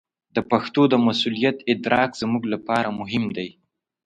[0.35, 3.49] د پښتو د مسوولیت ادراک زموږ لپاره مهم دی.